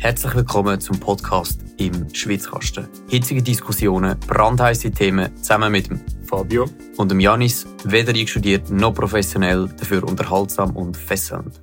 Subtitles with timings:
[0.00, 2.88] Herzlich willkommen zum Podcast im Schwitzkasten.
[3.10, 9.68] Hitzige Diskussionen, brandheiße Themen zusammen mit dem Fabio und dem Janis, weder einstudiert noch professionell,
[9.78, 11.60] dafür unterhaltsam und fesselnd.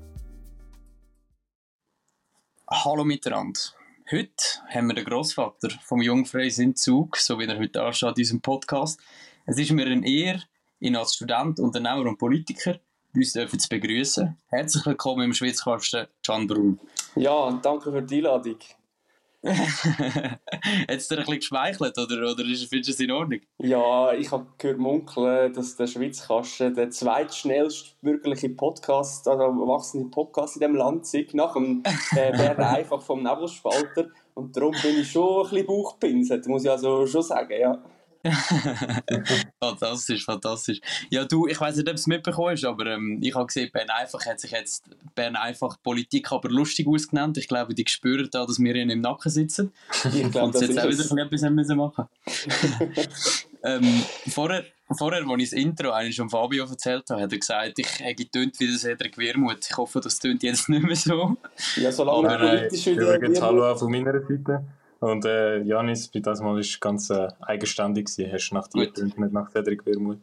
[2.69, 3.59] Hallo miteinander.
[4.11, 4.31] Heute
[4.69, 8.41] haben wir den Großvater vom Jungfreis in Zug, so wie er heute anschaut in unserem
[8.41, 8.99] Podcast.
[9.47, 10.43] Es ist mir eine Ehre,
[10.79, 12.79] ihn als Student, Unternehmer und Politiker
[13.15, 14.37] uns dürfen zu begrüßen.
[14.49, 16.79] Herzlich willkommen im Schweizkasten, Can Brun.
[17.17, 18.57] Ja, danke für die Einladung.
[19.47, 19.59] Hat
[20.87, 23.39] es dir ein bisschen geschmeichelt oder, oder findest du es in Ordnung?
[23.59, 30.55] Ja, ich habe gehört munkeln, dass der Schweizkasten der zweitschnellste bürgerliche Podcast, also erwachsene Podcast
[30.55, 31.83] in diesem Land ist, nach dem
[32.15, 34.07] äh, Bern einfach vom Nebelspalter.
[34.33, 37.81] Und darum bin ich schon ein bisschen Bauchpinselt, muss ich also schon sagen, ja.
[39.59, 40.79] fantastisch, fantastisch.
[41.09, 43.69] Ja, du, ich weiß nicht, ob du es mitbekommen hast, aber ähm, ich habe gesehen,
[43.71, 44.83] Bern Einfach hat sich jetzt
[45.15, 47.37] Bern Einfach Politik aber lustig ausgenannt.
[47.37, 49.73] Ich glaube, die spüren da, dass wir ihnen im Nacken sitzen.
[50.13, 51.11] Ich glaube, Und das jetzt auch wieder es.
[51.11, 52.05] ein bisschen etwas haben machen
[53.63, 54.63] ähm, vorher,
[54.97, 58.23] vorher, als ich das Intro eigentlich schon Fabio erzählt habe, hat er gesagt, ich hätte
[58.23, 59.67] getönt wie der Cedric Wermuth.
[59.69, 61.37] Ich hoffe, das tönt jetzt nicht mehr so.
[61.75, 63.41] Ja, solange Aber, äh, politisch wieder...
[63.41, 64.63] Hallo auch von meiner Seite.
[64.99, 68.31] Und äh, Janis, bei das Mal ist ganz äh, eigenständig gewesen.
[68.31, 70.19] Hast nach dir getönt, nicht nach Cedric Wermuth.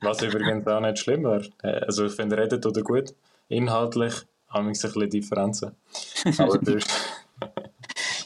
[0.00, 1.48] Was übrigens auch nicht schlimm wäre.
[1.62, 3.14] Äh, also ich finde, redet oder gut.
[3.48, 4.14] Inhaltlich
[4.48, 5.72] haben wir ein bisschen Differenzen.
[6.38, 6.84] Aber das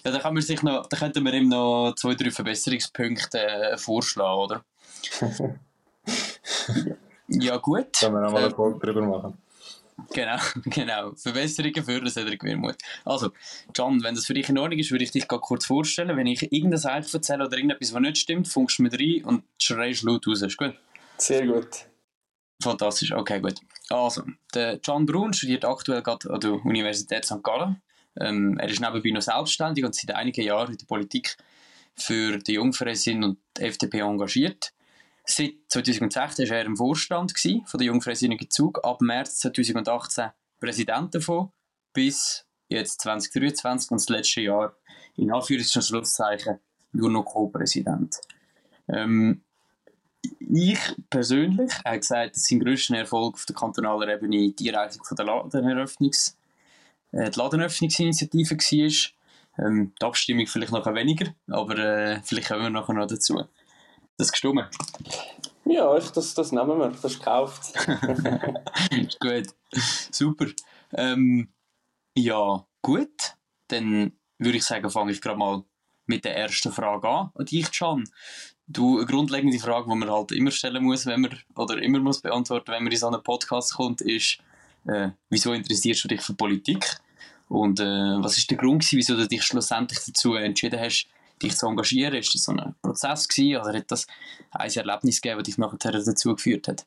[0.04, 3.76] Ja, da, kann man sich noch, da könnten wir ihm noch zwei, drei Verbesserungspunkte äh,
[3.76, 4.64] vorschlagen, oder?
[7.28, 7.98] ja, gut.
[7.98, 9.38] können wir nochmal Äh, eine Folge drüber machen.
[10.12, 11.12] Genau, genau.
[11.14, 12.78] Verbesserungen für den Cedric Wermuth.
[13.04, 13.30] Also,
[13.74, 16.16] Can, wenn das für dich in Ordnung ist, würde ich dich gerade kurz vorstellen.
[16.16, 19.44] Wenn ich irgendein Eich erzähle oder irgendetwas, was nicht stimmt, funkst du mir rein und
[19.58, 20.42] schreist laut raus.
[20.42, 20.74] Ist gut?
[21.18, 21.86] Sehr gut.
[22.62, 23.54] Fantastisch, okay, gut.
[23.88, 24.22] Also,
[24.54, 27.42] der Can Brun studiert aktuell gerade an der Universität St.
[27.42, 27.80] Gallen.
[28.20, 31.36] Ähm, er ist nebenbei noch selbstständig und seit einigen Jahren in der Politik
[31.96, 34.72] für die Jungfreisin und die FDP engagiert.
[35.30, 41.14] Seit 2016 war er im Vorstand gewesen, von der Jungfreisinnigen Zug, ab März 2018 Präsident
[41.14, 41.52] davon,
[41.92, 44.74] bis jetzt 2023 und das letzte Jahr
[45.16, 46.58] in Anführungs- und Schlusszeichen
[46.92, 48.20] nur noch Co-Präsident.
[48.88, 49.42] Ähm,
[50.40, 55.24] ich persönlich habe gesagt, dass sein grösster Erfolg auf der kantonalen Ebene die Erreichung der
[55.24, 56.36] Ladeneröffnungs,
[57.12, 59.66] äh, die Ladenöffnungsinitiative war.
[59.66, 63.44] Ähm, die Abstimmung vielleicht noch weniger, aber äh, vielleicht kommen wir nachher noch dazu.
[64.20, 64.66] Das gestummen.
[65.64, 66.88] Ja, ich, das, das nehmen wir.
[66.88, 67.72] Das ist gekauft.
[68.90, 69.46] ist gut.
[70.10, 70.44] Super.
[70.92, 71.48] Ähm,
[72.14, 73.34] ja, gut.
[73.68, 75.64] Dann würde ich sagen, fange ich gerade mal
[76.04, 77.30] mit der ersten Frage an.
[77.32, 78.04] Und dich, Can.
[78.66, 82.20] Du, eine grundlegende Frage, die man halt immer stellen muss, wenn man, oder immer muss
[82.20, 84.36] beantworten, wenn man in so einen Podcast kommt, ist,
[84.86, 86.84] äh, wieso interessierst du dich für Politik?
[87.48, 91.08] Und äh, was ist der Grund gewesen, wieso du dich schlussendlich dazu entschieden hast,
[91.42, 92.14] dich zu engagieren?
[92.14, 94.06] Ist das so ein Prozess gewesen, oder hat das
[94.50, 96.84] ein Erlebnis gegeben, das dich nachher dazu geführt hat?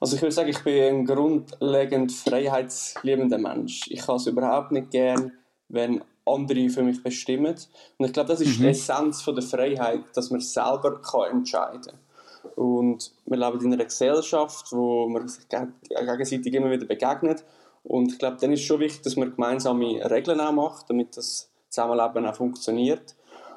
[0.00, 3.82] Also ich würde sagen, ich bin ein grundlegend freiheitsliebender Mensch.
[3.88, 5.32] Ich kann es überhaupt nicht gern,
[5.68, 7.54] wenn andere für mich bestimmen.
[7.98, 8.62] Und ich glaube, das ist Mhm.
[8.62, 12.52] die Essenz von der Freiheit, dass man selber kann entscheiden kann.
[12.56, 17.42] Und wir leben in einer Gesellschaft, wo man sich geg- gegenseitig immer wieder begegnet.
[17.82, 21.50] Und ich glaube, dann ist schon wichtig, dass man gemeinsame Regeln auch macht, damit das
[21.74, 23.14] Zusammenleben auch funktioniert.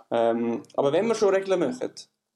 [0.10, 1.92] Ähm, aber wenn wir schon Regeln machen,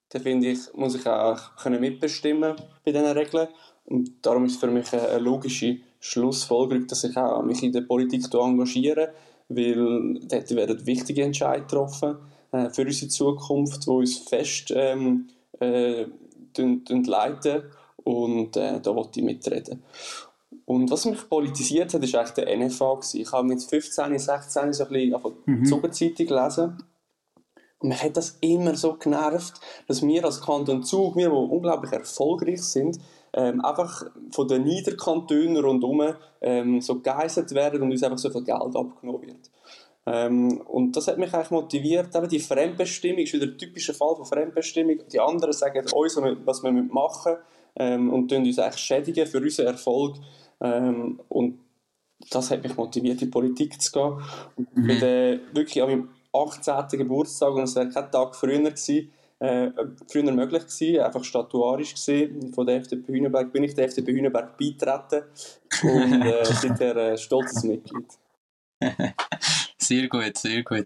[0.10, 2.56] dann finde ich, muss ich auch können mitbestimmen
[2.86, 3.48] bei diesen Regeln.
[3.86, 7.82] Und darum ist es für mich eine, logische Schlussfolgerung, dass ich auch mich in der
[7.82, 9.14] Politik engagiere,
[9.50, 12.18] weil dort werden wichtige Entscheidungen getroffen
[12.52, 16.06] äh, für unsere Zukunft, die uns fest ähm, äh,
[16.58, 17.64] leiten
[18.04, 19.84] und äh, da wollte ich mitreden.
[20.66, 22.96] Und was mich politisiert hat, ist eigentlich der NFA.
[22.96, 23.22] gewesen.
[23.22, 26.78] Ich habe mit 15, 16 so ein bisschen Zugerzeitung gelesen.
[27.80, 31.92] Und mich hat das immer so genervt, dass wir als Kanton Zug, wir, die unglaublich
[31.92, 33.00] erfolgreich sind,
[33.34, 38.44] ähm, einfach von den Niederkantonen rundherum ähm, so gegeisert werden und uns einfach so viel
[38.44, 39.50] Geld abgenommen wird.
[40.06, 44.16] Ähm, und das hat mich eigentlich motiviert, eben die Fremdbestimmung, ist wieder ein typischer Fall
[44.16, 45.00] von Fremdbestimmung.
[45.12, 47.44] Die anderen sagen uns, was wir machen müssen
[47.76, 50.18] ähm, und uns eigentlich schädigen für unseren Erfolg.
[50.62, 51.60] Ähm, und
[52.30, 54.24] das hat mich motiviert, in die Politik zu gehen.
[54.56, 57.00] Und ich bin dann wirklich an meinem 18.
[57.00, 59.72] Geburtstag, und es wäre kein Tag früher gewesen, äh,
[60.08, 62.54] früher möglich gewesen, einfach statuarisch gesehen.
[62.54, 65.24] Von der FDP Hühnenberg bin ich der FDP Hühnenberg beitreten
[65.84, 68.08] und äh, seither äh, stolzes Mitglied.
[69.78, 70.86] Sehr gut, sehr gut.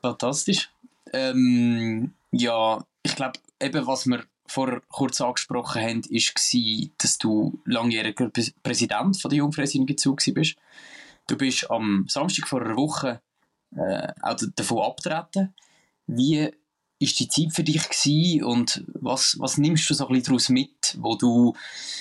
[0.00, 0.70] Fantastisch.
[1.12, 8.26] Ähm, ja, ich glaube, eben was wir vorher kurz angesprochen haben, war, dass du langjähriger
[8.26, 10.56] Präs- Präsident von der Jungfreisinnigen Zug bist.
[11.28, 13.20] Du bist am Samstag vor einer Woche
[13.76, 15.54] äh, auch davon abtreten.
[16.06, 16.50] Wie
[16.98, 21.16] ist die Zeit für dich gewesen und was, was nimmst du so daraus mit, wo
[21.16, 21.54] du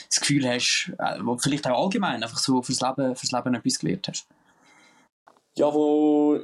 [0.09, 3.79] das Gefühl hast, äh, wo vielleicht auch allgemein einfach so fürs Leben, fürs Leben etwas
[3.79, 4.27] gelernt hast?
[5.57, 6.39] Ja, wo,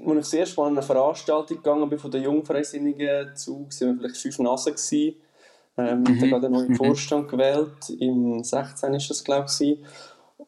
[0.00, 4.20] wo ich sehr spannend eine Veranstaltung gegangen bin von den Jungfreisinnigen zu, waren wir vielleicht
[4.20, 5.16] fünf Nasen gewesen.
[5.78, 6.20] Ähm, mhm.
[6.20, 6.76] Da gerade einen neuen mhm.
[6.76, 8.94] Vorstand gewählt, im 16.
[8.94, 9.78] ist das glaube ich.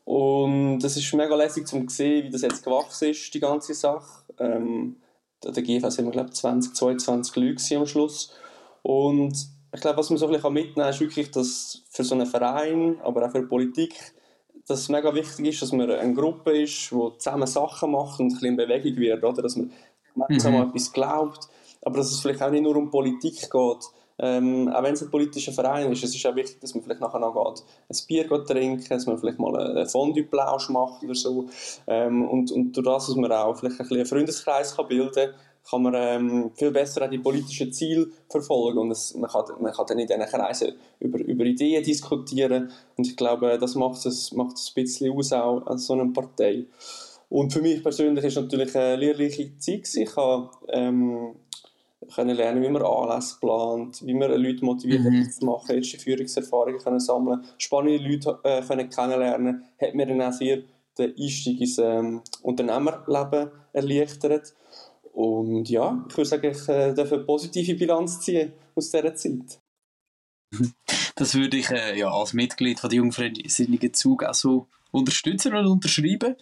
[0.05, 4.25] Und es ist mega lässig zu sehen, wie das jetzt gewachsen ist, die ganze Sache.
[4.39, 4.97] Ähm,
[5.43, 8.35] der GFS sind wir glaube ich 20, 22 Leute am Schluss.
[8.83, 9.35] Und
[9.75, 12.27] ich glaube, was man so ein bisschen mitnehmen kann, ist wirklich, dass für so einen
[12.27, 13.95] Verein, aber auch für Politik,
[14.67, 18.27] dass es mega wichtig ist, dass man eine Gruppe ist, die zusammen Sachen macht und
[18.27, 19.43] ein bisschen in Bewegung wird, oder?
[19.43, 19.73] dass man
[20.15, 20.61] gemeinsam mhm.
[20.61, 21.49] an etwas glaubt,
[21.83, 23.85] aber dass es vielleicht auch nicht nur um Politik geht,
[24.19, 27.01] ähm, auch wenn es ein politischer Verein ist, es ist auch wichtig, dass man vielleicht
[27.01, 31.15] nachher noch geht, ein Bier geht trinken, dass man vielleicht mal einen Fondue-Plausch macht oder
[31.15, 31.47] so.
[31.87, 35.35] Ähm, und, und durch das, dass man auch vielleicht ein einen Freundeskreis kann bilden kann,
[35.69, 39.73] kann man ähm, viel besser auch die politischen Ziele verfolgen und es, man, kann, man
[39.73, 44.33] kann dann in diesen Kreisen über, über Ideen diskutieren und ich glaube, das macht es,
[44.33, 46.67] macht es ein bisschen aus auch an so einer Partei.
[47.31, 51.35] Und für mich persönlich ist natürlich eine lehrreiche Zeit Ich habe ähm,
[52.15, 55.23] können lernen, wie man Anlässe plant, wie man Leute motiviert, mhm.
[55.23, 60.23] etwas zu machen, erste Führungserfahrungen können sammeln, spannende Leute äh, können kennenlernen, hat mir dann
[60.23, 60.63] auch sehr
[60.99, 64.55] den Einstieg ins ähm, Unternehmerleben erleichtert.
[65.13, 69.61] Und ja, ich würde sagen, ich äh, darf eine positive Bilanz ziehen aus dieser Zeit.
[71.17, 75.67] Das würde ich äh, ja, als Mitglied von der Jungfreisinnigen Zug auch so unterstützen und
[75.67, 76.35] unterschreiben.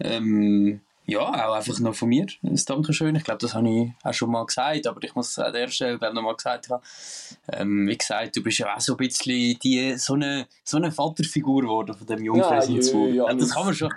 [0.00, 3.14] Ähm, ja, auch einfach noch von mir ein Dankeschön.
[3.14, 5.98] Ich glaube, das habe ich auch schon mal gesagt, aber ich muss an der Stelle
[5.98, 6.82] glaube noch mal gesagt haben.
[7.52, 10.90] Ähm, wie gesagt, du bist ja auch so ein bisschen die, so, eine, so eine
[10.90, 13.08] Vaterfigur geworden von dem Jungfräsenszug.
[13.08, 13.92] Ja, ja, ja, das, kann man schon,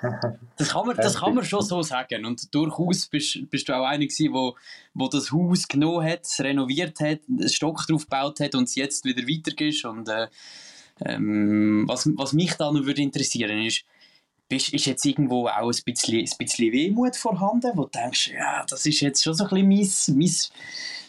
[0.57, 2.25] das, kann man, das kann man schon so sagen.
[2.25, 4.57] Und durchaus bist, bist du auch einer gewesen, wo,
[4.93, 8.75] wo das Haus genommen hat, es renoviert hat, einen Stock drauf gebaut hat und es
[8.75, 9.85] jetzt wieder weitergeht.
[9.85, 10.27] Und äh,
[11.05, 13.85] ähm, was, was mich da noch würde interessieren ist,
[14.47, 18.65] bist, ist jetzt irgendwo auch ein bisschen, ein bisschen Wehmut vorhanden, wo du denkst, ja,
[18.69, 20.29] das ist jetzt schon so ein bisschen mein,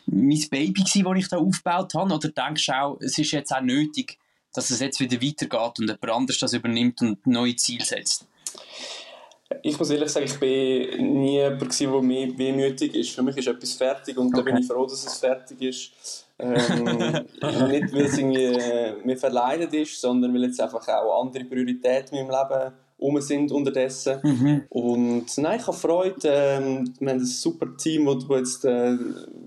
[0.06, 3.31] mein, mein Baby gewesen, das ich da aufgebaut habe, oder denkst du auch, es ist
[3.31, 4.19] jetzt auch nötig,
[4.52, 8.26] dass es jetzt wieder weitergeht und jemand anderes das übernimmt und neue Ziele setzt?
[9.62, 13.11] Ich muss ehrlich sagen, ich bin nie jemand, der mir wehmütig ist.
[13.11, 14.37] Für mich ist etwas fertig und okay.
[14.37, 16.26] da bin ich froh, dass es fertig ist.
[16.38, 16.85] ähm,
[17.70, 22.19] nicht, weil es irgendwie äh, mir verleidet ist, sondern weil jetzt einfach auch andere Prioritäten
[22.19, 24.19] in meinem Leben rum sind unterdessen.
[24.23, 24.62] Mhm.
[24.69, 26.21] Und nein, ich habe Freude.
[26.25, 28.97] Ähm, wir haben ein super Team, das jetzt äh,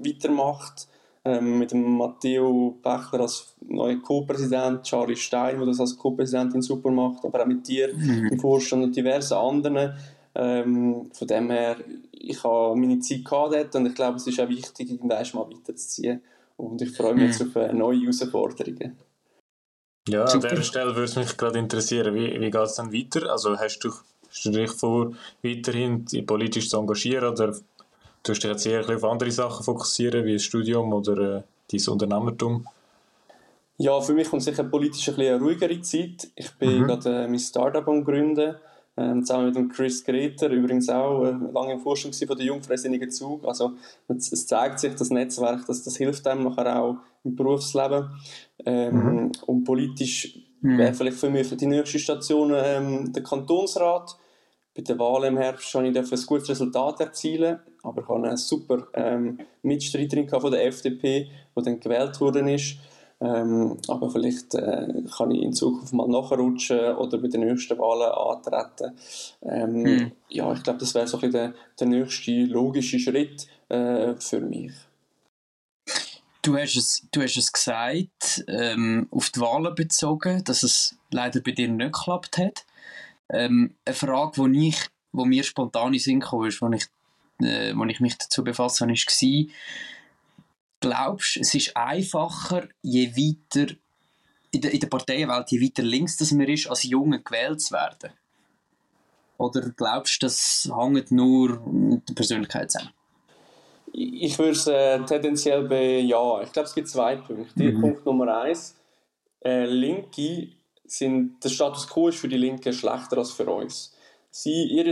[0.03, 0.87] weitermacht.
[1.23, 6.89] Ähm, mit dem Matteo Bechler als neuer Co-Präsident, Charlie Stein, der das als Co-Präsidentin super
[6.89, 8.29] macht, aber auch mit dir mhm.
[8.31, 9.93] im Vorstand und diversen anderen.
[10.33, 11.75] Ähm, von dem her,
[12.11, 16.21] ich habe meine Zeit gehabt und ich glaube, es ist auch wichtig, irgendwann mal weiterzuziehen.
[16.57, 17.29] Und ich freue mich mhm.
[17.29, 18.97] jetzt auf äh, neue Herausforderungen.
[20.07, 20.49] Ja, Super.
[20.49, 23.31] an dieser Stelle würde es mich gerade interessieren, wie, wie geht es dann weiter?
[23.31, 23.91] Also hast du,
[24.29, 25.11] hast du dich vor,
[25.43, 27.53] weiterhin politisch zu engagieren oder
[28.23, 31.87] tust du dich jetzt eher auf andere Sachen fokussieren, wie das Studium oder äh, dein
[31.87, 32.65] Unternehmertum?
[33.77, 36.29] Ja, für mich kommt sicher politisch ein bisschen eine ruhigere Zeit.
[36.35, 36.87] Ich bin mhm.
[36.87, 38.55] gerade äh, mein Startup am Gründen,
[38.95, 43.09] äh, zusammen mit dem Chris Greter, übrigens auch äh, lange im Vorstand von der Jungfreisinnigen
[43.09, 43.45] Zug.
[43.45, 43.73] Also
[44.07, 48.09] es, es, zeigt sich, das Netzwerk, das, das hilft einem nachher auch im Berufsleben.
[48.65, 49.31] Ähm, mhm.
[49.45, 50.77] Und politisch mhm.
[50.77, 54.17] wäre vielleicht für mich die nächste Station ähm, der Kantonsrat.
[54.75, 58.37] Bei der Wahl im Herbst habe ich ein gutes Resultat erzielen, aber ich habe eine
[58.37, 62.77] super ähm, Mitstreiterin von der FDP, die dann gewählt worden ist.
[63.21, 68.11] Ähm, aber vielleicht äh, kann ich in Zukunft mal nachrutschen oder bei den nächsten Wahlen
[68.11, 68.97] antreten.
[69.43, 70.11] Ähm, hm.
[70.29, 74.41] Ja, ich glaube, das wäre so ein bisschen der, der nächste logische Schritt äh, für
[74.41, 74.71] mich.
[76.41, 81.41] Du hast es, du hast es gesagt, ähm, auf die Wahlen bezogen, dass es leider
[81.41, 82.65] bei dir nicht geklappt hat.
[83.29, 84.79] Ähm, eine Frage, die ich,
[85.11, 86.89] wo mir spontan in Sinn kam, ist, als
[87.39, 89.47] ich, äh, ich mich dazu befasst habe, war,
[90.81, 93.73] glaubst du, es ist einfacher, je weiter
[94.51, 97.73] in der, in der Parteienwelt, je weiter links das man ist, als Junge gewählt zu
[97.73, 98.11] werden?
[99.37, 102.93] Oder glaubst du, das hängt nur mit der Persönlichkeit zusammen?
[103.93, 106.43] Ich würde es äh, tendenziell bejahen.
[106.43, 107.63] Ich glaube, es gibt zwei Punkte.
[107.63, 107.81] Mhm.
[107.81, 108.75] Punkt Nummer eins:
[109.43, 110.49] äh, Linke
[110.85, 113.90] sind, der Status quo ist für die Linke schlechter als für uns.
[114.33, 114.89] Sie, ihr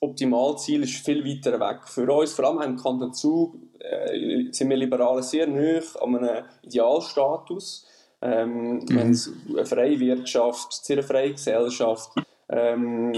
[0.00, 1.86] Optimalziel ist viel weiter weg.
[1.86, 6.44] Für uns, vor allem im Kanton Zug, äh, sind wir Liberalen sehr nah an einem
[6.62, 7.86] Idealstatus.
[8.22, 8.88] Ähm, mhm.
[8.88, 12.12] Wir haben eine freie Wirtschaft, sehr freie Gesellschaft,
[12.48, 13.12] ähm,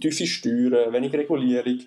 [0.00, 1.80] tiefe Steuern, wenig Regulierung.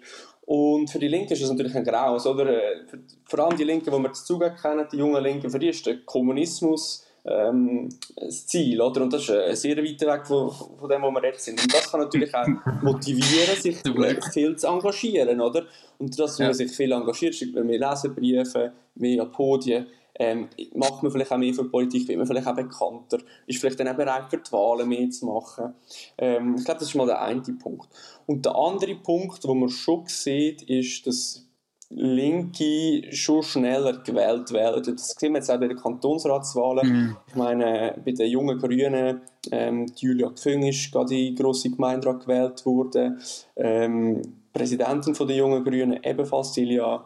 [0.46, 2.46] Und für die Linken ist das natürlich ein Graus, oder?
[2.88, 5.86] Für, vor allem die Linken, die wir zugegen kennen, die jungen Linken, für die ist
[5.86, 9.02] der Kommunismus ähm, das Ziel, oder?
[9.02, 11.62] Und das ist äh, sehr weit weg von, von dem, wo wir jetzt sind.
[11.62, 12.48] Und das kann natürlich auch
[12.82, 13.78] motivieren, sich
[14.34, 15.66] viel zu engagieren, oder?
[15.98, 19.88] Und dass man sich viel engagiert, schreibt man mehr Leserbriefe, mehr an Podien,
[20.20, 23.60] ähm, macht man vielleicht auch mehr für die Politik, wird man vielleicht auch bekannter, ist
[23.60, 25.74] vielleicht dann auch bereit für die Wahlen mehr zu machen.
[26.18, 27.88] Ähm, ich glaube, das ist mal der eine Punkt.
[28.26, 31.49] Und der andere Punkt, wo man schon sieht, ist, dass
[31.92, 34.96] Linke schon schneller gewählt werden.
[34.96, 36.88] Das sehen wir jetzt auch bei den Kantonsratswahlen.
[36.88, 37.18] Mhm.
[37.28, 42.66] Ich meine, bei den jungen Grünen, ähm, Julia Küng ist gerade in grosse Gemeinderat gewählt
[42.66, 43.20] worden.
[43.56, 44.22] Ähm,
[44.54, 47.04] Präsidentin der jungen Grünen ebenfalls Silja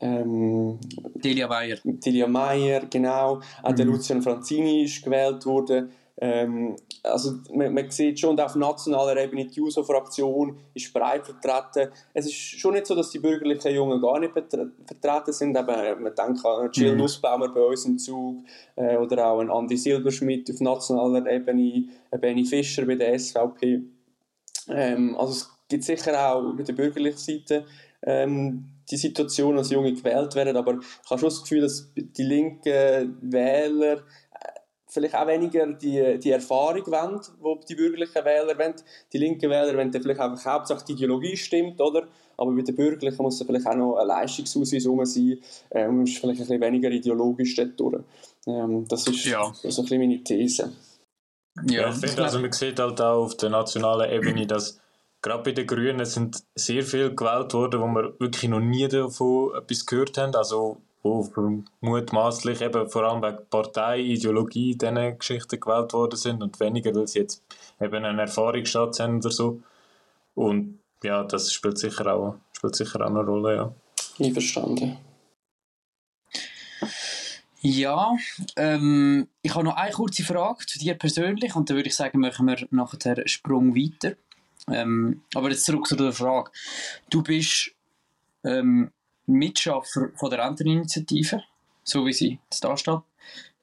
[0.00, 0.78] ähm,
[1.16, 1.76] Delia Meyer.
[1.84, 3.40] Delia Meyer, genau.
[3.62, 3.76] Auch mhm.
[3.76, 5.90] der Lucian Franzini ist gewählt worden.
[6.16, 11.92] Ähm, also man, man, sieht schon, auf nationaler Ebene die JUSO-Fraktion ist breit vertreten.
[12.12, 15.56] Es ist schon nicht so, dass die bürgerlichen Jungen gar nicht vertreten sind.
[15.56, 16.98] Eben, man denkt an Jill mhm.
[16.98, 18.44] Nussbaumer bei uns im Zug
[18.76, 21.88] äh, oder auch an Andi Silberschmidt auf nationaler Ebene,
[22.20, 23.82] Benny Fischer bei der SVP.
[24.68, 27.64] Ähm, also es gibt sicher auch bei der bürgerlichen Seite
[28.02, 32.22] ähm, die Situation, dass Junge gewählt werden, aber ich habe schon das Gefühl, dass die
[32.22, 34.02] linken Wähler
[34.94, 38.74] vielleicht auch weniger die, die Erfahrung wollen, die die bürgerlichen Wähler wollen.
[39.12, 42.06] Die linken Wähler wollen vielleicht einfach hauptsächlich die Ideologie stimmt, oder?
[42.36, 45.38] Aber bei den Bürgerlichen muss da vielleicht auch noch ein Leistungsausweis rum sein
[45.70, 48.02] äh, und ist vielleicht ein bisschen weniger ideologisch dort durch.
[48.46, 49.52] Ähm, das ist ja.
[49.52, 50.72] so ein bisschen meine These.
[51.66, 54.80] Ja, ja ich finde, also man sieht halt auch auf der nationalen Ebene, dass
[55.22, 59.56] gerade bei den Grünen sind sehr viele gewählt worden, wo wir wirklich noch nie davon
[59.56, 60.34] etwas gehört haben.
[60.34, 66.58] Also wo mutmaßlich eben vor allem wegen Partei, Ideologie, diese Geschichten gewählt worden sind und
[66.58, 67.44] weniger, weil sie jetzt
[67.78, 69.60] eben einen Erfahrungsschatz haben oder so.
[70.34, 73.74] Und ja, das spielt sicher auch, spielt sicher auch eine Rolle, ja.
[74.18, 74.96] Einverstanden.
[77.60, 78.16] Ja,
[78.56, 82.20] ähm, ich habe noch eine kurze Frage zu dir persönlich und dann würde ich sagen,
[82.20, 84.16] machen wir nachher einen Sprung weiter.
[84.70, 86.50] Ähm, aber jetzt zurück zu der Frage.
[87.10, 87.72] Du bist
[88.44, 88.90] ähm,
[89.26, 91.42] Mitschaffer von der Renteninitiative,
[91.82, 93.00] so wie sie jetzt da steht.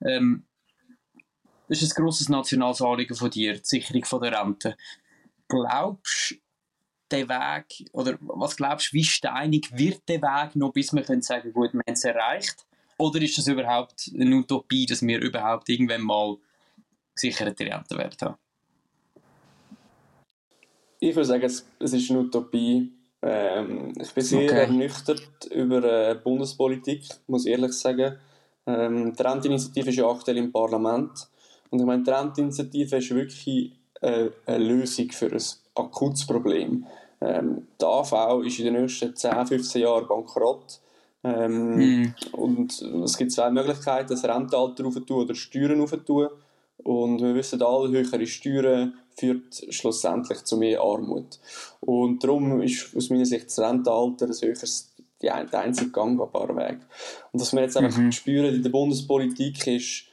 [0.04, 0.44] Ähm,
[1.68, 4.76] das ist ein grosses nationales Anliegen von dir, die Sicherung von der Rente.
[5.48, 6.36] Glaubst du,
[7.12, 11.22] der Weg, oder was glaubst du, wie steinig wird der Weg noch, bis wir können
[11.22, 12.66] sagen, gut, wir haben es erreicht?
[12.98, 16.38] Oder ist das überhaupt eine Utopie, dass wir überhaupt irgendwann mal
[17.16, 18.36] gesicherte Rente werden haben?
[21.00, 22.92] Ich würde sagen, es ist eine Utopie.
[23.22, 24.62] Ähm, ich bin sehr okay.
[24.62, 28.16] ernüchtert über äh, Bundespolitik, muss ich ehrlich sagen.
[28.66, 31.28] Ähm, die Renteninitiative ist ja aktuell im Parlament.
[31.70, 35.42] Und ich meine, die Renteninitiative ist wirklich äh, eine Lösung für ein
[35.76, 36.86] akutes Problem.
[37.22, 40.80] Ähm, die AV ist in den nächsten 10, 15 Jahren bankrott.
[41.24, 42.16] Ähm, mm.
[42.32, 46.30] Und es gibt zwei Möglichkeiten, das Rentenalter aufzutun oder Steuern aufzutun.
[46.78, 51.40] Und wir wissen alle, höhere Steuern führt schlussendlich zu mehr Armut.
[51.80, 56.80] Und darum ist aus meiner Sicht das Rentenalter ein höheres, der einzige gangbare Weg.
[57.32, 58.12] Und was wir jetzt einfach mhm.
[58.12, 60.06] spüren in der Bundespolitik ist,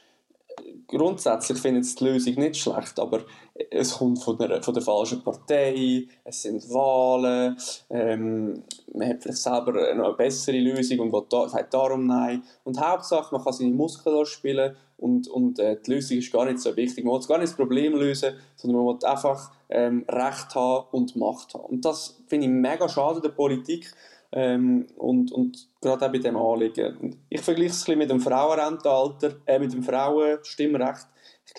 [0.87, 3.23] grundsätzlich finde ich die Lösung nicht schlecht, aber
[3.71, 7.57] es kommt von der, von der falschen Partei, es sind Wahlen,
[7.89, 8.63] ähm,
[8.93, 12.43] man hat vielleicht selber noch eine bessere Lösung und da, sagt darum Nein.
[12.63, 16.59] Und Hauptsache, man kann seine Muskeln spielen und, und äh, die Lösung ist gar nicht
[16.59, 17.05] so wichtig.
[17.05, 21.15] Man will gar nicht das Problem lösen, sondern man will einfach ähm, Recht haben und
[21.15, 21.65] Macht haben.
[21.65, 23.91] Und das finde ich mega schade der Politik
[24.31, 27.17] ähm, und, und gerade auch bei dem Anliegen.
[27.29, 31.07] Ich vergleiche es ein bisschen mit dem Frauenrentenalter, äh, mit dem Frauenstimmrecht.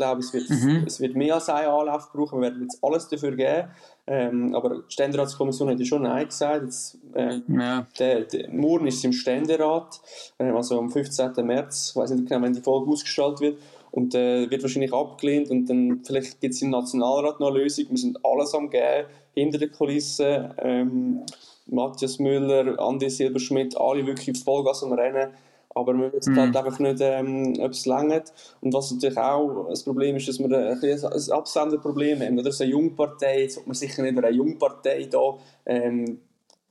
[0.01, 0.85] Ich glaube, es wird, mhm.
[0.87, 2.41] es wird mehr als einen Anlauf brauchen.
[2.41, 3.69] Wir werden jetzt alles dafür geben.
[4.07, 6.65] Ähm, aber die Ständeratskommission hat ja schon Nein gesagt.
[6.65, 7.87] Jetzt, äh, ja.
[7.99, 10.01] der, der Morgen ist im Ständerat,
[10.39, 11.33] äh, also am 15.
[11.45, 13.59] März, ich weiß nicht genau, wenn die Folge ausgestrahlt wird.
[13.91, 17.87] Und äh, wird wahrscheinlich abgelehnt und dann vielleicht gibt es im Nationalrat noch eine Lösung.
[17.91, 19.05] Wir sind alles am Gehen,
[19.35, 20.55] hinter den Kulissen.
[20.59, 21.21] Ähm,
[21.67, 25.31] Matthias Müller, Andi Silberschmidt, alle wirklich Vollgas am Rennen.
[25.75, 26.55] Aber wir wissen halt mm.
[26.55, 28.33] halt einfach nicht, ähm, ob es längert.
[28.61, 32.39] Und was natürlich auch das Problem ist, dass wir ein, ein Absenderproblem haben.
[32.39, 36.21] Oder so eine Jungpartei, jetzt sollte man sicher nicht eine Jungpartei da ähm,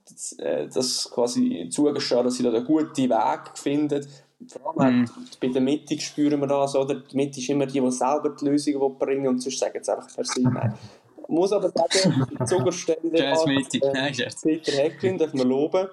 [0.04, 4.06] das, äh, das quasi zugestehen, dass sie da einen guten Weg finden.
[4.48, 5.10] Vor allem mm.
[5.40, 6.96] bei der Mitte spüren wir das, oder?
[6.96, 10.14] Die Mitte ist immer die, die selber die Lösungen bringen und sonst sagen sie einfach
[10.14, 10.74] per se nein.
[11.22, 13.34] Ich muss aber sagen, Zugerstände äh,
[14.42, 15.88] Peter Hecklin, darf man loben.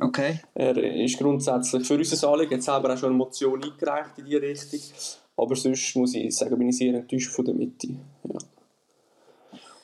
[0.00, 0.40] Okay.
[0.54, 4.40] Er ist grundsätzlich für unser Anliegen jetzt selber auch schon eine Motion eingereicht in diese
[4.40, 4.80] Richtung.
[5.36, 7.88] Aber sonst muss ich sagen, bin ich sehr enttäuscht von der Mitte.
[8.24, 8.38] Ja.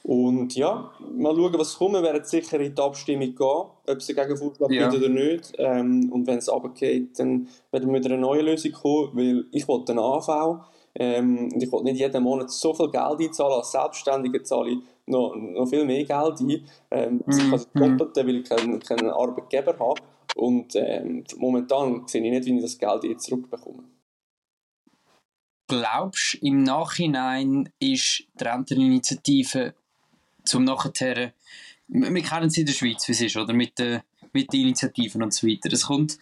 [0.04, 1.94] Und ja, mal schauen, was kommt.
[1.94, 4.90] Wir werden sicher in die Abstimmung gehen, ob es einen Gegenvorschlag ja.
[4.90, 5.52] gibt oder nicht.
[5.56, 9.66] Ähm, und wenn es runtergeht, dann werden wir mit einer neuen Lösung kommen, weil ich
[9.66, 10.60] wollte einen AV.
[10.94, 13.54] Ähm, ich wollte nicht jeden Monat so viel Geld einzahlen.
[13.54, 16.68] Als Selbstständiger zahle ich noch, noch viel mehr Geld ein.
[16.90, 17.30] Ähm, mm.
[17.30, 20.00] Ich das Doppelte, weil ich keinen, keinen Arbeitgeber habe.
[20.36, 23.84] Und ähm, momentan sehe ich nicht, wie ich das Geld jetzt zurückbekomme.
[25.68, 29.74] Glaubst du, im Nachhinein ist die Renterinitiative
[30.44, 31.32] zum nachher,
[31.88, 33.54] wir kennen sie in der Schweiz, wie es ist, oder?
[33.54, 35.72] Mit den, mit den Initiativen und so weiter.
[35.72, 36.18] Es kommt,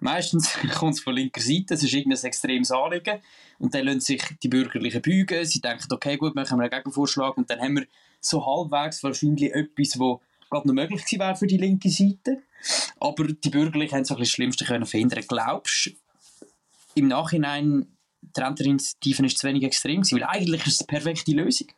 [0.00, 3.18] meistens kommt es von linker Seite, es ist irgendein extremes Anliegen
[3.58, 7.36] und dann lassen sich die Bürgerlichen beugen, sie denken, okay, gut, machen wir einen Gegenvorschlag
[7.36, 7.86] und dann haben wir
[8.20, 10.20] so halbwegs wahrscheinlich etwas, wo
[10.50, 12.42] gerade noch möglich gewesen wäre für die linke Seite.
[13.00, 15.24] Aber die Bürgerlichen haben so ein das Schlimmste können verhindern.
[15.26, 15.90] Glaubst du,
[16.94, 17.86] im Nachhinein,
[18.20, 20.20] die Renterinitiative ist zu wenig extrem gewesen?
[20.20, 21.68] Weil eigentlich ist es eine perfekte Lösung.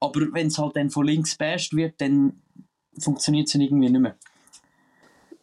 [0.00, 2.42] Aber wenn es halt dann von links basht wird, dann
[2.98, 4.16] funktioniert es irgendwie nicht mehr.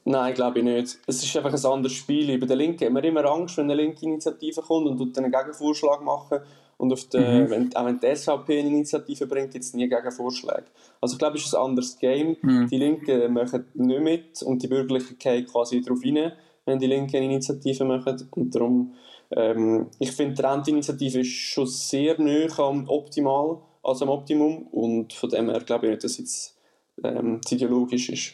[0.04, 0.98] Nein, glaube ich nicht.
[1.06, 2.38] Es ist einfach ein anderes Spiel.
[2.40, 6.02] Bei den Linken haben wir immer Angst, wenn eine linke Initiative kommt und einen Gegenvorschlag
[6.02, 6.40] machen.
[6.82, 7.50] Und auf der, mhm.
[7.52, 10.66] wenn, auch wenn die SVP eine Initiative bringt, gibt es nie Gegenvorschläge.
[11.00, 12.38] Also ich glaube, es ist ein anderes Game.
[12.42, 12.70] Mhm.
[12.70, 16.32] Die Linken machen nicht mit und die Bürgerlichen gehen quasi darauf rein,
[16.66, 18.28] wenn die Linken eine Initiative machen.
[18.32, 18.96] Und darum,
[19.30, 25.14] ähm, ich finde, die Rentinitiative ist schon sehr nah am Optimal als am Optimum und
[25.14, 26.58] von dem her glaube ich nicht, dass es
[27.04, 28.34] ähm, ideologisch ist.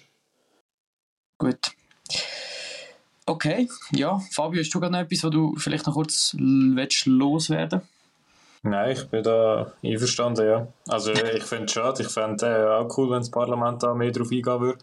[1.38, 1.74] Gut.
[3.26, 7.82] Okay, ja, Fabio, hast du gerade noch etwas, was du vielleicht noch kurz willst loswerden
[8.64, 10.68] Nein, ich bin da einverstanden, ja.
[10.88, 14.12] Also ich finde es schade, ich fände äh, auch cool, wenn das Parlament da mehr
[14.12, 14.80] drauf eingehen würde.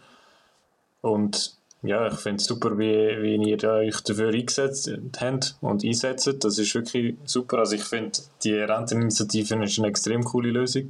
[1.01, 6.43] Und ja, ich finde es super, wie, wie ihr euch dafür eingesetzt habt und einsetzt.
[6.43, 7.59] Das ist wirklich super.
[7.59, 10.89] Also ich finde, die Renteninitiative ist eine extrem coole Lösung.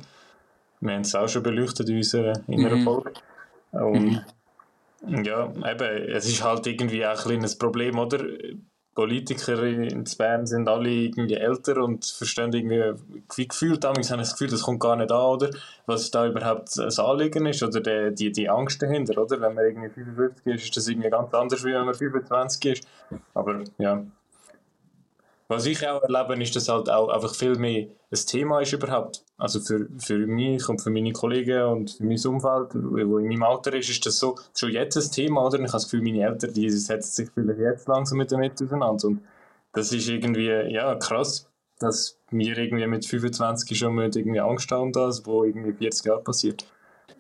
[0.80, 2.84] Wir haben es auch schon beleuchtet in unserer, in mhm.
[2.84, 3.14] Folge.
[3.72, 4.24] Und
[5.02, 5.24] mhm.
[5.24, 8.24] ja, eben, es ist halt irgendwie auch ein kleines Problem, oder?
[8.96, 12.94] Politiker in Bern sind alle irgendwie älter und verstehen irgendwie,
[13.36, 15.50] wie gefühlt damals haben das Gefühl, das kommt gar nicht an, oder?
[15.86, 19.42] Was da überhaupt das Anliegen ist oder die, die, die Angst dahinter, oder?
[19.42, 22.88] Wenn man irgendwie 55 ist, ist das irgendwie ganz anders, wie wenn man 25 ist.
[23.34, 24.02] Aber ja,
[25.48, 29.24] was ich auch erlebe, ist, dass halt auch einfach viel mehr ein Thema ist überhaupt.
[29.38, 33.44] Also für, für mich und für meine Kollegen und für mein Umfeld, wo in meinem
[33.44, 35.60] Alter ist, ist das so schon jetzt ein Thema, oder?
[35.60, 39.08] Ich habe das Gefühl, meine Eltern, die setzen sich vielleicht jetzt langsam mit damit auseinander.
[39.08, 39.22] Und
[39.74, 41.48] das ist irgendwie, ja, krass,
[41.80, 46.22] dass wir irgendwie mit 25 schon mit irgendwie Angst haben, das, wo irgendwie 40 Jahre
[46.22, 46.66] passiert.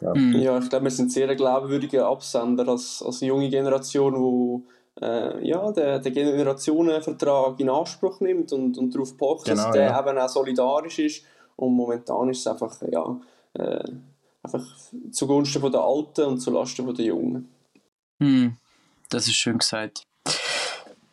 [0.01, 5.47] Ja, ja ich glaube, wir sind sehr glaubwürdige Absender als, als junge Generation, die äh,
[5.47, 9.99] ja, den, den Generationenvertrag in Anspruch nimmt und, und darauf pocht, genau, dass der ja.
[9.99, 11.25] eben auch solidarisch ist.
[11.55, 13.19] Und momentan ist es einfach, ja,
[13.53, 13.83] äh,
[14.43, 14.65] einfach
[15.11, 17.49] zugunsten der Alten und zulasten der Jungen.
[18.19, 18.57] Hm,
[19.09, 20.05] das ist schön gesagt.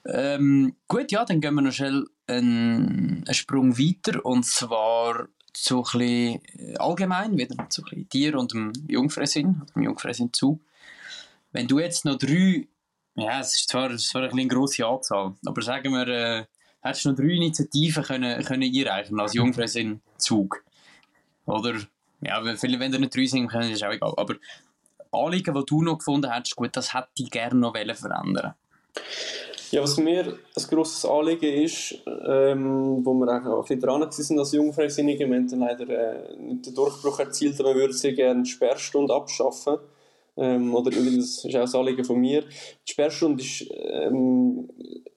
[0.05, 5.79] Ähm, gut, ja, dann gehen wir noch schnell einen, einen Sprung weiter und zwar so
[5.79, 10.61] ein bisschen allgemein, wieder so ein dir und dem Jungfräsin, dem Jungfräsin zu.
[11.53, 12.67] Wenn du jetzt noch drei
[13.15, 16.45] ja, es ist zwar, es ist zwar eine grosse Anzahl, aber sagen wir, äh,
[16.81, 20.65] hättest du noch drei Initiativen können, können einreichen als Jungfräs in Zug.
[21.47, 21.75] Oder,
[22.21, 24.15] ja, wenn, wenn da nicht drei sind, ist auch egal.
[24.17, 24.35] Aber
[25.11, 28.55] Anliegen, die du noch gefunden hättest, gut, das hätte ich gerne noch verändern
[29.73, 34.39] ja, was mir ein grosses Anliegen ist, ähm, wo wir auch ein bisschen dran sind
[34.39, 38.43] als Jungfreisinnigen, wir haben leider äh, nicht den Durchbruch erzielt, aber wir würden sehr gerne
[38.43, 39.79] die Sperrstunde abschaffen.
[40.37, 42.43] Ähm, oder das ist auch das Anliegen von mir.
[42.43, 44.69] Die Sperrstunde ist ähm,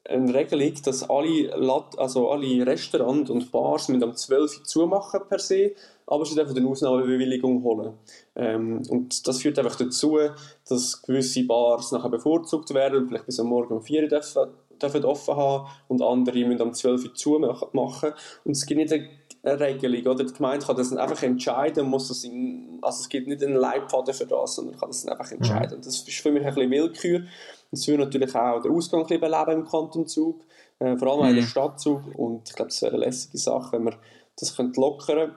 [0.07, 5.21] eine Regelung, dass alle, Lat also alle Restaurants und Bars mit um 12 Uhr zumachen
[5.27, 5.73] per se,
[6.05, 7.93] aber sie dürfen eine Ausnahmebewilligung holen.
[8.35, 10.19] Ähm, und das führt einfach dazu,
[10.67, 14.47] dass gewisse Bars nachher bevorzugt werden, vielleicht bis am Morgen um 4 Uhr dürfen,
[14.81, 18.11] dürfen offen haben und andere müssen um 12 Uhr zumachen.
[18.43, 19.09] Und es gibt nicht eine
[19.45, 20.13] Regelung.
[20.13, 20.23] Oder?
[20.23, 24.13] Die Gemeinde kann das einfach entscheiden, muss das in, also es gibt nicht einen Leitfaden
[24.13, 25.79] für das, sondern kann das einfach entscheiden.
[25.79, 25.83] Mhm.
[25.83, 27.23] Das ist für mich ein bisschen Willkür.
[27.71, 30.41] Das würde natürlich auch den Ausgang ein bisschen beleben im Kanton Zug,
[30.79, 31.29] äh, vor allem mhm.
[31.29, 31.47] in der mhm.
[31.47, 32.01] Stadt Zug.
[32.17, 33.97] Und ich glaube, das wäre eine lässige Sache, wenn wir
[34.37, 35.35] das könnte lockern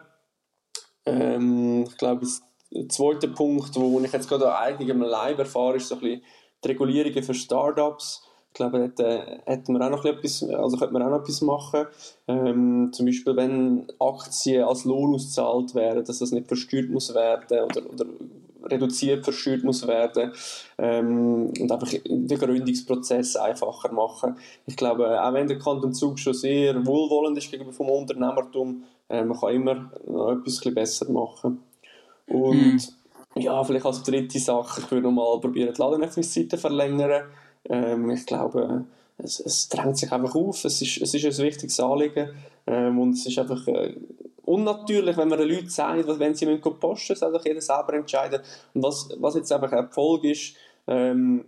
[1.07, 2.27] ähm, Ich glaube,
[2.71, 6.23] der zweite Punkt, wo ich jetzt gerade eigentlich am Leib erfahre, ist so ein bisschen
[6.64, 11.02] die Regulierungen für Startups ich glaube, da hätten wir auch noch etwas, also könnte man
[11.02, 11.87] auch noch etwas machen.
[12.26, 17.64] Ähm, zum Beispiel, wenn Aktien als Lohn ausgezahlt werden, dass das nicht versteuert muss werden
[17.64, 18.06] oder, oder
[18.64, 20.32] reduziert versteuert muss werden
[20.78, 24.37] ähm, und einfach den Gründungsprozess einfacher machen.
[24.66, 29.24] Ich glaube, auch wenn der Kanton Zug schon sehr wohlwollend ist gegenüber vom Unternehmertum, äh,
[29.24, 31.62] man kann immer noch etwas besser machen.
[32.26, 32.76] Und
[33.37, 33.40] mm.
[33.40, 37.22] ja, vielleicht als dritte Sache, ich würde nochmal probieren, die Ladenöffnungszeiten zu verlängern.
[37.68, 38.85] Ähm, ich glaube,
[39.18, 42.31] es, es, drängt sich einfach auf, es ist, es ist ein wichtiges Anliegen
[42.66, 43.94] ähm, und es ist einfach äh,
[44.44, 48.40] unnatürlich, wenn man den Leuten sagt, wenn sie posten müssen, soll doch jeder selber entscheiden.
[48.74, 50.54] Und was, was jetzt einfach eine Folge ist,
[50.87, 51.44] ähm,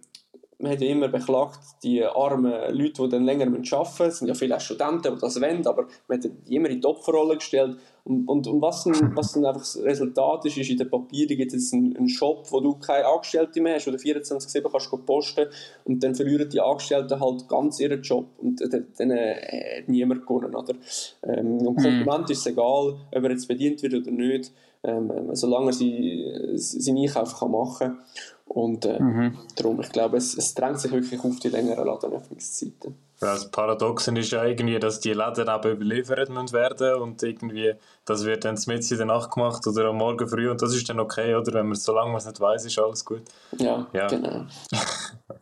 [0.59, 4.28] man hat ja immer beklagt, die armen Leute, die dann länger arbeiten müssen, es sind
[4.28, 7.78] ja viele Studenten, die das wollen, aber man hat die immer in die Opferrolle gestellt.
[8.04, 11.36] Und, und, und was, dann, was dann einfach das Resultat ist, ist in den Papieren
[11.36, 15.46] gibt es einen, einen, Shop, wo du keine Angestellte mehr hast, du 24-7 kannst posten
[15.84, 20.26] und dann verlieren die Angestellten halt ganz ihren Job und dann, dann äh, hat niemand
[20.26, 20.54] gewonnen.
[20.54, 20.74] Oder?
[21.22, 22.32] Ähm, und Konsument mhm.
[22.32, 26.98] ist es egal, ob er jetzt bedient wird oder nicht, ähm, solange er sie, seinen
[26.98, 27.98] Einkauf machen kann.
[28.46, 29.38] Und äh, mhm.
[29.54, 32.96] darum, ich glaube, es, es drängt sich wirklich auf die längeren Ladenöffnungszeiten.
[33.22, 37.74] Ja, das Paradoxen ist ja irgendwie, dass die Läden eben überliefert müssen werden und irgendwie,
[38.06, 40.88] das wird dann mit in der Nacht gemacht oder am Morgen früh und das ist
[40.88, 41.52] dann okay, oder?
[41.52, 43.22] Wenn man, solange man es nicht weiß, ist alles gut.
[43.58, 44.06] Ja, ja.
[44.06, 44.46] genau.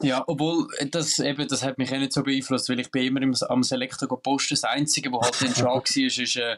[0.03, 3.37] ja, obwohl, das, eben, das hat mich auch nicht so beeinflusst, weil ich bin immer
[3.51, 4.55] am Selektor posten.
[4.55, 6.57] Das Einzige, was halt dann schon war, ist, ist äh,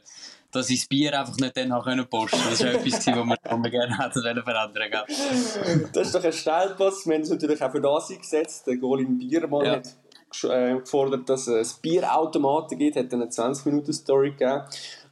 [0.52, 2.40] dass ich das Bier einfach nicht dann können posten.
[2.48, 5.88] Das war etwas, was wir, gerne hätten verändern wollen.
[5.92, 7.06] Das ist doch ein Steilpass.
[7.06, 8.66] Wir haben uns natürlich auch für das eingesetzt.
[8.66, 9.72] Der Golin Biermann ja.
[9.76, 9.96] hat
[10.44, 14.62] äh, gefordert, dass es Bierautomaten gibt, hat eine 20-Minuten-Story gegeben.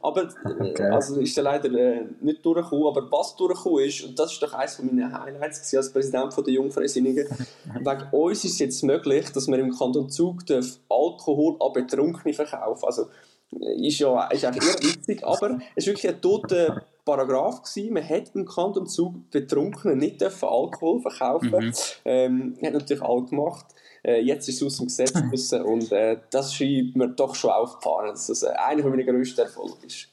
[0.01, 0.89] Aber äh, okay.
[0.89, 2.87] also ist er leider äh, nicht durchgekommen.
[2.87, 6.53] Aber was durchgekommen ist, und das ist doch eines meiner Highlights als Präsident von der
[6.53, 7.27] Jungfreisinnigen,
[7.79, 10.43] wegen uns ist es jetzt möglich, dass wir im Kanton Zug
[10.89, 12.85] Alkohol an Betrunkene verkaufen.
[12.85, 13.07] Also
[13.51, 17.93] ist ja ist eher witzig, aber es war wirklich ein toter Paragraph gewesen.
[17.93, 21.49] Man hat im Kanton Zug Betrunkenen nicht Alkohol verkaufen.
[21.49, 21.73] Mhm.
[22.05, 23.65] Ähm, hat natürlich alle gemacht.
[24.09, 27.51] Äh, jetzt ist es aus dem Gesetz müssen und äh, das schreibt mir doch schon
[27.51, 30.07] aufgefahren, dass das äh, einer meiner grössten Erfolge ist.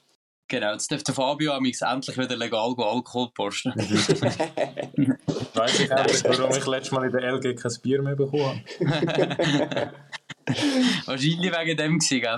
[0.48, 3.70] Genau, jetzt dürfte Fabio amix endlich wieder legal Alkohol posten.
[5.54, 8.62] Weiß ich eigentlich, warum ich letztes Mal in der LG kein Bier mehr bekommen habe.
[11.06, 12.36] Wahrscheinlich wegen dem gewesen, gell?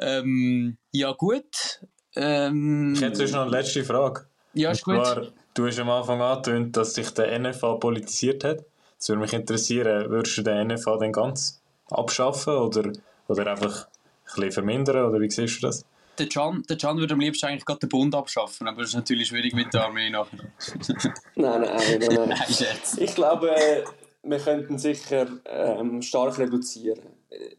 [0.00, 1.82] ähm, ja, gut.
[2.16, 4.24] Ähm, ich hätte noch eine letzte Frage.
[4.54, 5.32] Ja, ist gut.
[5.52, 8.64] Du hast am Anfang angetönt, dass sich der NFA politisiert hat.
[8.98, 12.92] Es würde mich interessieren, würdest du den NFA dann ganz abschaffen oder,
[13.28, 15.04] oder einfach ein bisschen vermindern?
[15.04, 15.84] Oder wie siehst du das?
[16.18, 18.96] Der Can, der Can würde am liebsten eigentlich gerade den Bund abschaffen, aber das ist
[18.96, 20.38] natürlich schwierig mit der Armee nachher.
[21.36, 21.98] nein, nein, nein.
[22.00, 22.28] nein.
[22.28, 22.38] nein
[22.98, 23.54] ich glaube,
[24.24, 27.04] wir könnten sicher ähm, stark reduzieren.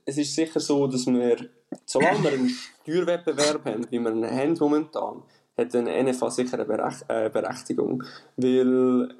[0.06, 1.38] Es ist sicher so, dass wir,
[1.86, 2.50] solange wir einen
[2.84, 5.24] Steuerwettbewerb haben, wie wir ihn haben momentan,
[5.58, 8.04] hat eine NFA sicher eine äh, Berechtigung.
[8.36, 9.16] Weil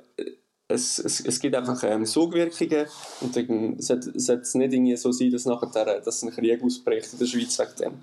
[0.72, 2.86] es, es, es gibt einfach ähm, Sogwirkungen
[3.22, 7.20] und dann sollte es nicht irgendwie so sein, dass nachher dass ein Krieg ausbricht in
[7.20, 7.94] der Schweiz wegen dem.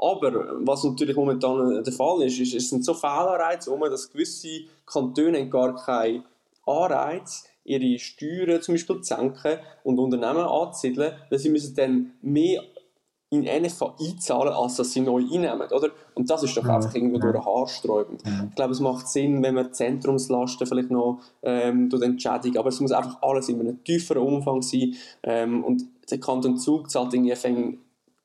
[0.00, 5.48] Aber was natürlich momentan der Fall ist, ist es sind so Fehlanreize, dass gewisse Kantone
[5.50, 6.24] gar keinen
[6.64, 12.62] Anreiz ihre Steuern zum Beispiel zu senken und Unternehmen anzusiedeln, weil sie müssen dann mehr
[13.34, 15.90] in NFA einzahlen, als dass sie neu einnehmen, oder?
[16.14, 18.22] Und das ist doch einfach irgendwo durch ein Haarsträubend.
[18.48, 22.92] Ich glaube, es macht Sinn, wenn man Zentrumslasten vielleicht noch ähm, entschädigen, aber es muss
[22.92, 27.34] einfach alles in einem tieferen Umfang sein ähm, und der Kanton Zug zahlt irgendwie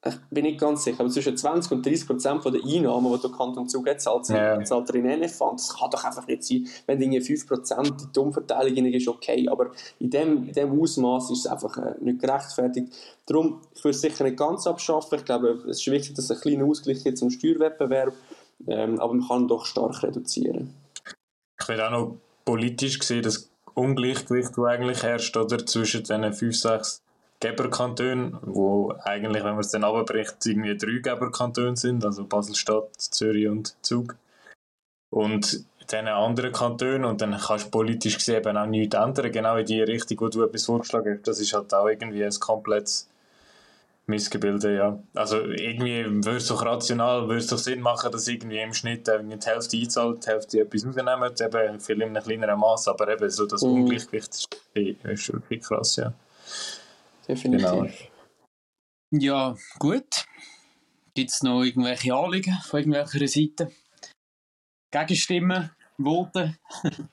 [0.06, 3.32] ich bin nicht ganz sicher, aber zwischen 20 und 30 Prozent der Einnahmen, die der
[3.32, 4.64] Kanton Zug hat, zahlt, ja.
[4.64, 5.52] zahlt er in NFA.
[5.52, 6.68] das kann doch einfach nicht sein.
[6.86, 11.40] Wenn irgendwie 5 Prozent die Umverteilung ist, okay, aber in dem, in dem Ausmaß ist
[11.40, 12.94] es einfach äh, nicht gerechtfertigt.
[13.26, 15.20] Darum, ich würde es sicher nicht ganz abschaffen.
[15.20, 18.14] Ich glaube, es ist wichtig, dass es einen kleinen Ausgleich gibt zum Steuerwettbewerb,
[18.68, 20.74] ähm, aber man kann doch stark reduzieren.
[21.60, 26.56] Ich finde auch noch politisch gesehen, das Ungleichgewicht, das eigentlich herrscht, oder, zwischen diesen 5,
[26.56, 27.02] 6
[27.40, 33.48] Geberkantone, wo eigentlich, wenn man es dann abbricht, irgendwie drei Geberkantone sind, also Basel-Stadt, Zürich
[33.48, 34.16] und Zug.
[35.10, 39.56] Und dann anderen Kantonen und dann kannst du politisch gesehen eben auch nichts ändern, genau
[39.58, 41.28] in die Richtung, wo du etwas vorgeschlagen hast.
[41.28, 43.10] Das ist halt auch irgendwie ein komplettes
[44.06, 45.00] Missgebilde, ja.
[45.16, 49.08] Also irgendwie würde es doch rational, würde es doch Sinn machen, dass irgendwie im Schnitt
[49.08, 53.12] irgendwie die Hälfte einzahlt, die Hälfte etwas rausnehmen, eben viel in einem kleineren Maß, aber
[53.12, 53.84] eben so das mhm.
[53.84, 56.14] Ungleichgewicht ist, ist wirklich krass, ja
[57.30, 57.70] definitiv.
[57.70, 57.88] Genau.
[59.12, 60.26] Ja, gut.
[61.16, 63.72] Gibt es noch irgendwelche Anliegen von irgendwelcher Seite?
[64.92, 65.72] Gegenstimmen?
[65.98, 66.58] Voten?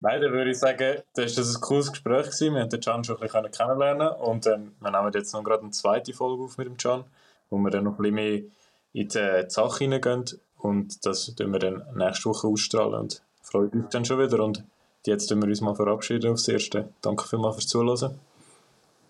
[0.00, 2.26] Nein, dann würde ich sagen, das war ein cooles Gespräch.
[2.26, 2.54] Gewesen.
[2.54, 5.62] Wir haben den Can schon ein bisschen kennenlernen und ähm, wir nehmen jetzt noch gerade
[5.62, 7.04] eine zweite Folge auf mit dem Can,
[7.48, 8.42] wo wir dann noch ein bisschen mehr
[8.92, 10.24] in die Sache hineingehen
[10.58, 14.62] und das tun wir dann nächste Woche ausstrahlen und freut uns dann schon wieder und
[15.06, 16.88] jetzt tun wir uns mal verabschieden aufs Erste.
[17.00, 18.18] Danke vielmals fürs Zuhören.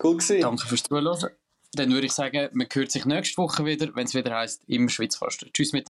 [0.03, 0.41] Cool gewesen.
[0.41, 1.29] Danke fürs Zuhören.
[1.73, 4.87] Dann würde ich sagen, man hört sich nächste Woche wieder, wenn es wieder heisst, im
[4.87, 5.51] Schweizkasten.
[5.51, 5.87] Tschüss mit